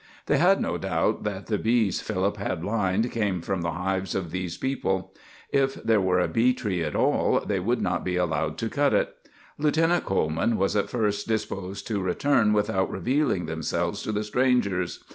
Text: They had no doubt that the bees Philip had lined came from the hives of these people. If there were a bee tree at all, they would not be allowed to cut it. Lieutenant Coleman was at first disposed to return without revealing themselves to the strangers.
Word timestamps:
They 0.25 0.39
had 0.39 0.59
no 0.59 0.79
doubt 0.79 1.23
that 1.25 1.45
the 1.45 1.59
bees 1.59 2.01
Philip 2.01 2.37
had 2.37 2.63
lined 2.63 3.11
came 3.11 3.39
from 3.39 3.61
the 3.61 3.69
hives 3.73 4.15
of 4.15 4.31
these 4.31 4.57
people. 4.57 5.13
If 5.51 5.75
there 5.75 6.01
were 6.01 6.19
a 6.19 6.27
bee 6.27 6.55
tree 6.55 6.81
at 6.83 6.95
all, 6.95 7.41
they 7.45 7.59
would 7.59 7.83
not 7.83 8.03
be 8.03 8.15
allowed 8.15 8.57
to 8.57 8.69
cut 8.71 8.95
it. 8.95 9.15
Lieutenant 9.59 10.03
Coleman 10.03 10.57
was 10.57 10.75
at 10.75 10.89
first 10.89 11.27
disposed 11.27 11.85
to 11.85 12.01
return 12.01 12.51
without 12.51 12.89
revealing 12.89 13.45
themselves 13.45 14.01
to 14.01 14.11
the 14.11 14.23
strangers. 14.23 15.03